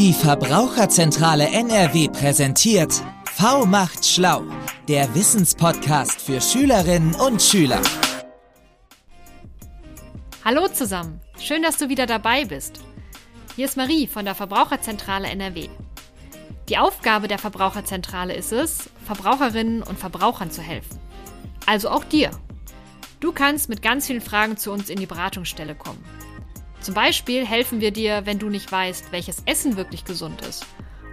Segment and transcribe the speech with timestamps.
[0.00, 2.90] Die Verbraucherzentrale NRW präsentiert
[3.34, 4.44] V macht schlau,
[4.88, 7.82] der Wissenspodcast für Schülerinnen und Schüler.
[10.42, 12.80] Hallo zusammen, schön, dass du wieder dabei bist.
[13.56, 15.68] Hier ist Marie von der Verbraucherzentrale NRW.
[16.70, 20.98] Die Aufgabe der Verbraucherzentrale ist es, Verbraucherinnen und Verbrauchern zu helfen.
[21.66, 22.30] Also auch dir.
[23.20, 26.02] Du kannst mit ganz vielen Fragen zu uns in die Beratungsstelle kommen.
[26.80, 30.64] Zum Beispiel helfen wir dir, wenn du nicht weißt, welches Essen wirklich gesund ist.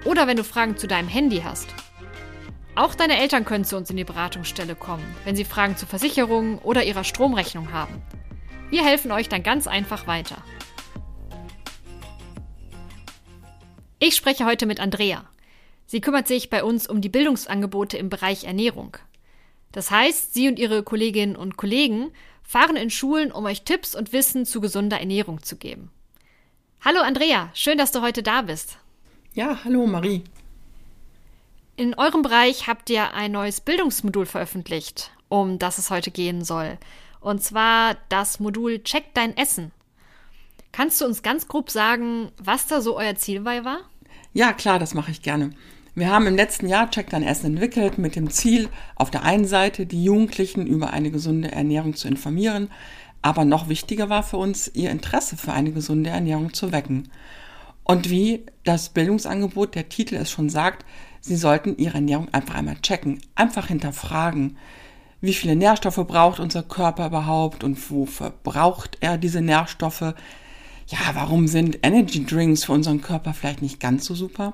[0.05, 1.67] Oder wenn du Fragen zu deinem Handy hast.
[2.75, 6.59] Auch deine Eltern können zu uns in die Beratungsstelle kommen, wenn sie Fragen zur Versicherung
[6.59, 8.01] oder ihrer Stromrechnung haben.
[8.69, 10.37] Wir helfen euch dann ganz einfach weiter.
[13.99, 15.25] Ich spreche heute mit Andrea.
[15.85, 18.95] Sie kümmert sich bei uns um die Bildungsangebote im Bereich Ernährung.
[19.71, 22.11] Das heißt, sie und ihre Kolleginnen und Kollegen
[22.47, 25.91] fahren in Schulen, um euch Tipps und Wissen zu gesunder Ernährung zu geben.
[26.83, 28.77] Hallo Andrea, schön, dass du heute da bist.
[29.33, 30.23] Ja, hallo Marie.
[31.75, 36.77] In eurem Bereich habt ihr ein neues Bildungsmodul veröffentlicht, um das es heute gehen soll.
[37.19, 39.71] Und zwar das Modul Check dein Essen.
[40.71, 43.79] Kannst du uns ganz grob sagen, was da so euer Ziel bei war?
[44.33, 45.51] Ja, klar, das mache ich gerne.
[45.97, 49.47] Wir haben im letzten Jahr Check Dein Essen entwickelt mit dem Ziel, auf der einen
[49.47, 52.69] Seite die Jugendlichen über eine gesunde Ernährung zu informieren,
[53.23, 57.09] aber noch wichtiger war für uns, ihr Interesse für eine gesunde Ernährung zu wecken.
[57.83, 60.85] Und wie das Bildungsangebot, der Titel es schon sagt,
[61.19, 64.57] sie sollten ihre Ernährung einfach einmal checken, einfach hinterfragen.
[65.19, 70.13] Wie viele Nährstoffe braucht unser Körper überhaupt und wofür braucht er diese Nährstoffe?
[70.89, 74.53] Ja, warum sind Energy Drinks für unseren Körper vielleicht nicht ganz so super?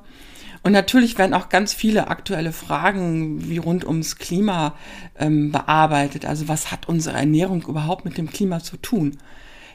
[0.64, 4.76] Und natürlich werden auch ganz viele aktuelle Fragen wie rund ums Klima
[5.20, 6.26] ähm, bearbeitet.
[6.26, 9.18] Also was hat unsere Ernährung überhaupt mit dem Klima zu tun?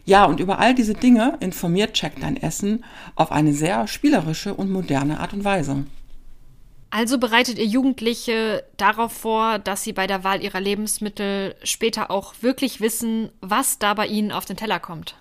[0.06, 4.70] Ja, und über all diese Dinge informiert Check dein Essen auf eine sehr spielerische und
[4.70, 5.84] moderne Art und Weise.
[6.89, 12.32] Also bereitet ihr Jugendliche darauf vor, dass sie bei der Wahl ihrer Lebensmittel später auch
[12.41, 15.16] wirklich wissen, was da bei ihnen auf den Teller kommt.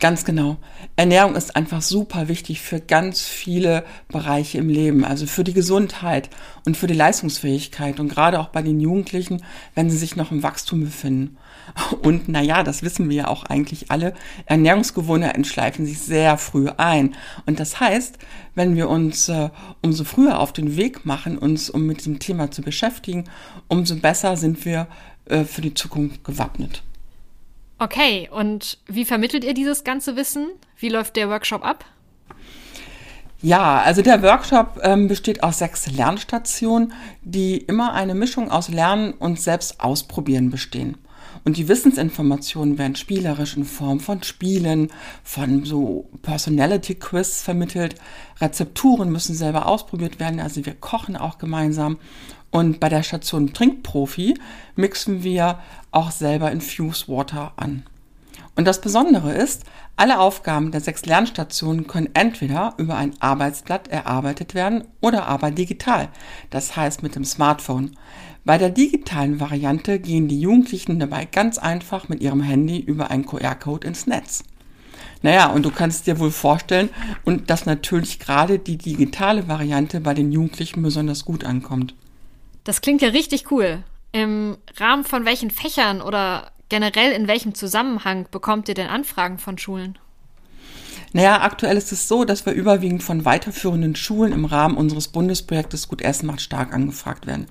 [0.00, 0.56] Ganz genau.
[0.96, 6.30] Ernährung ist einfach super wichtig für ganz viele Bereiche im Leben, also für die Gesundheit
[6.64, 9.44] und für die Leistungsfähigkeit und gerade auch bei den Jugendlichen,
[9.74, 11.36] wenn sie sich noch im Wachstum befinden.
[12.02, 14.14] Und naja, das wissen wir ja auch eigentlich alle,
[14.46, 17.14] Ernährungsgewohnheiten schleifen sich sehr früh ein.
[17.46, 18.18] Und das heißt,
[18.56, 19.50] wenn wir uns äh,
[19.82, 23.24] umso früher auf den Weg machen, uns um mit diesem Thema zu beschäftigen,
[23.68, 24.88] umso besser sind wir
[25.26, 26.82] äh, für die Zukunft gewappnet.
[27.82, 30.50] Okay, und wie vermittelt ihr dieses ganze Wissen?
[30.76, 31.86] Wie läuft der Workshop ab?
[33.40, 36.92] Ja, also der Workshop ähm, besteht aus sechs Lernstationen,
[37.22, 40.98] die immer eine Mischung aus Lernen und selbst ausprobieren bestehen.
[41.46, 44.92] Und die Wissensinformationen werden spielerisch in Form von Spielen,
[45.24, 47.94] von so Personality Quiz vermittelt.
[48.42, 51.96] Rezepturen müssen selber ausprobiert werden, also wir kochen auch gemeinsam.
[52.50, 54.34] Und bei der Station Trinkprofi
[54.76, 57.84] mixen wir auch selber Infuse Water an.
[58.56, 59.64] Und das Besondere ist,
[59.96, 66.08] alle Aufgaben der sechs Lernstationen können entweder über ein Arbeitsblatt erarbeitet werden oder aber digital,
[66.50, 67.96] das heißt mit dem Smartphone.
[68.44, 73.26] Bei der digitalen Variante gehen die Jugendlichen dabei ganz einfach mit ihrem Handy über einen
[73.26, 74.42] QR-Code ins Netz.
[75.22, 76.88] Naja, und du kannst dir wohl vorstellen,
[77.24, 81.94] und dass natürlich gerade die digitale Variante bei den Jugendlichen besonders gut ankommt.
[82.64, 83.82] Das klingt ja richtig cool.
[84.12, 89.58] Im Rahmen von welchen Fächern oder generell in welchem Zusammenhang bekommt ihr denn Anfragen von
[89.58, 89.98] Schulen?
[91.12, 95.88] Naja, aktuell ist es so, dass wir überwiegend von weiterführenden Schulen im Rahmen unseres Bundesprojektes
[95.88, 97.46] Gut Essen macht stark angefragt werden.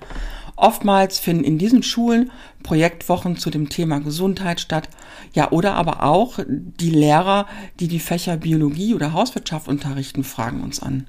[0.56, 2.30] Oftmals finden in diesen Schulen
[2.62, 4.88] Projektwochen zu dem Thema Gesundheit statt,
[5.34, 7.46] ja, oder aber auch die Lehrer,
[7.80, 11.06] die die Fächer Biologie oder Hauswirtschaft unterrichten, fragen uns an.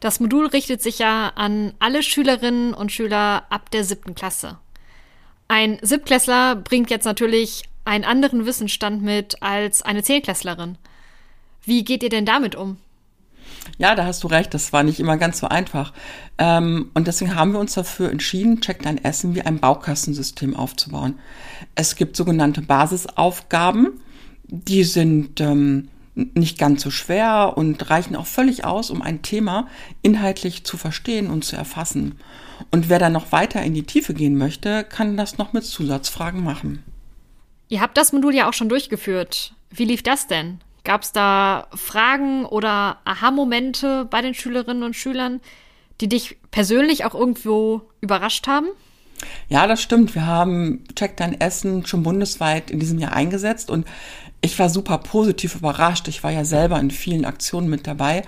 [0.00, 4.58] Das Modul richtet sich ja an alle Schülerinnen und Schüler ab der siebten Klasse.
[5.48, 10.78] Ein Siebtklässler bringt jetzt natürlich einen anderen Wissensstand mit als eine Zehnklässlerin.
[11.64, 12.78] Wie geht ihr denn damit um?
[13.78, 15.92] Ja, da hast du recht, das war nicht immer ganz so einfach.
[16.38, 21.18] Ähm, und deswegen haben wir uns dafür entschieden, Check dein Essen wie ein Baukastensystem aufzubauen.
[21.74, 24.00] Es gibt sogenannte Basisaufgaben,
[24.44, 29.68] die sind ähm, nicht ganz so schwer und reichen auch völlig aus, um ein Thema
[30.02, 32.18] inhaltlich zu verstehen und zu erfassen.
[32.70, 36.42] Und wer dann noch weiter in die Tiefe gehen möchte, kann das noch mit Zusatzfragen
[36.42, 36.84] machen.
[37.68, 39.54] Ihr habt das Modul ja auch schon durchgeführt.
[39.70, 40.60] Wie lief das denn?
[40.84, 45.40] Gab es da Fragen oder Aha-Momente bei den Schülerinnen und Schülern,
[46.00, 48.68] die dich persönlich auch irgendwo überrascht haben?
[49.48, 50.14] Ja, das stimmt.
[50.14, 53.86] Wir haben Check Dein Essen schon bundesweit in diesem Jahr eingesetzt und
[54.44, 56.06] Ich war super positiv überrascht.
[56.06, 58.24] Ich war ja selber in vielen Aktionen mit dabei.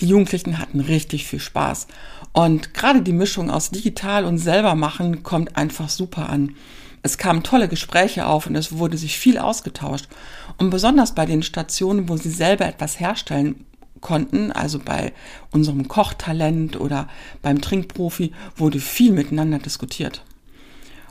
[0.00, 1.88] Die Jugendlichen hatten richtig viel Spaß.
[2.32, 6.56] Und gerade die Mischung aus digital und selber machen kommt einfach super an.
[7.02, 10.08] Es kamen tolle Gespräche auf und es wurde sich viel ausgetauscht.
[10.56, 13.66] Und besonders bei den Stationen, wo sie selber etwas herstellen
[14.00, 15.12] konnten, also bei
[15.50, 17.08] unserem Kochtalent oder
[17.42, 20.24] beim Trinkprofi, wurde viel miteinander diskutiert.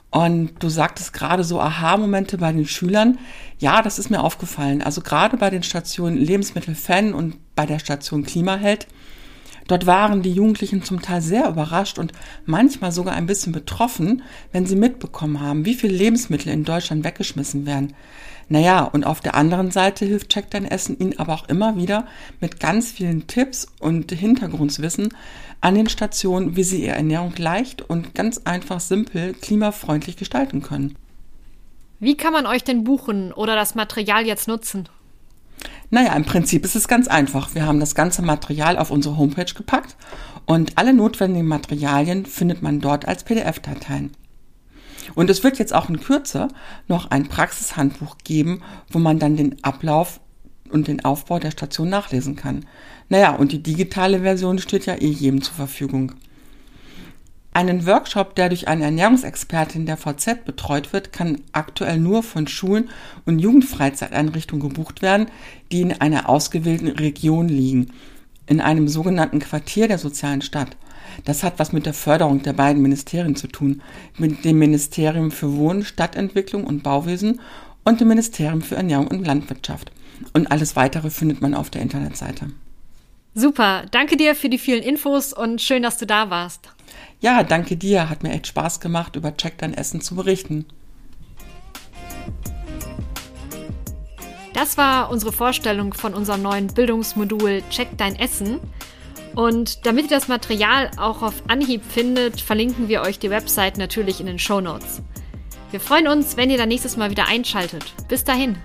[0.09, 3.19] Und du sagtest gerade so Aha-Momente bei den Schülern.
[3.59, 4.81] Ja, das ist mir aufgefallen.
[4.81, 8.87] Also gerade bei den Stationen Lebensmittel-Fan und bei der Station Klimaheld
[9.67, 12.13] Dort waren die Jugendlichen zum Teil sehr überrascht und
[12.45, 17.65] manchmal sogar ein bisschen betroffen, wenn sie mitbekommen haben, wie viele Lebensmittel in Deutschland weggeschmissen
[17.65, 17.93] werden.
[18.49, 22.07] Naja, und auf der anderen Seite hilft Check dein Essen ihnen aber auch immer wieder
[22.39, 25.09] mit ganz vielen Tipps und Hintergrundwissen
[25.59, 30.95] an den Stationen, wie sie ihre Ernährung leicht und ganz einfach simpel klimafreundlich gestalten können.
[31.99, 34.87] Wie kann man euch denn buchen oder das Material jetzt nutzen?
[35.89, 37.55] Naja, im Prinzip ist es ganz einfach.
[37.55, 39.95] Wir haben das ganze Material auf unsere Homepage gepackt
[40.45, 44.11] und alle notwendigen Materialien findet man dort als PDF-Dateien.
[45.15, 46.49] Und es wird jetzt auch in Kürze
[46.87, 50.19] noch ein Praxishandbuch geben, wo man dann den Ablauf
[50.69, 52.65] und den Aufbau der Station nachlesen kann.
[53.07, 56.13] Naja, und die digitale Version steht ja eh jedem zur Verfügung.
[57.57, 62.89] Einen Workshop, der durch eine Ernährungsexpertin der VZ betreut wird, kann aktuell nur von Schulen
[63.25, 65.25] und Jugendfreizeiteinrichtungen gebucht werden,
[65.71, 67.93] die in einer ausgewählten Region liegen,
[68.45, 70.77] in einem sogenannten Quartier der sozialen Stadt.
[71.25, 73.81] Das hat was mit der Förderung der beiden Ministerien zu tun,
[74.19, 77.41] mit dem Ministerium für Wohnen, Stadtentwicklung und Bauwesen
[77.83, 79.91] und dem Ministerium für Ernährung und Landwirtschaft.
[80.31, 82.51] Und alles weitere findet man auf der Internetseite.
[83.39, 86.71] Super, danke dir für die vielen Infos und schön, dass du da warst.
[87.19, 88.09] Ja, danke dir.
[88.09, 90.65] Hat mir echt Spaß gemacht, über Check dein Essen zu berichten.
[94.55, 98.59] Das war unsere Vorstellung von unserem neuen Bildungsmodul Check dein Essen.
[99.35, 104.19] Und damit ihr das Material auch auf Anhieb findet, verlinken wir euch die Website natürlich
[104.19, 105.03] in den Show Notes.
[105.69, 107.93] Wir freuen uns, wenn ihr dann nächstes Mal wieder einschaltet.
[108.07, 108.57] Bis dahin.